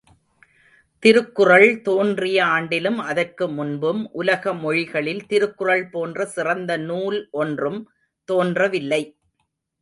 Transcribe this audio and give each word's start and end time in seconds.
திருக்குறள் 1.03 1.81
தோன்றிய 1.81 2.37
ஆண்டிலும் 2.45 2.97
அதற்கு 3.01 3.47
முன்பும் 3.49 4.01
உலக 4.11 4.53
மொழிகளில் 4.53 5.21
திருக்குறள் 5.25 5.85
போன்ற 5.89 6.25
சிறந்த 6.35 6.71
நூல் 6.89 7.19
ஒன்றும் 7.43 7.79
தோன்றவில்லை. 8.29 9.01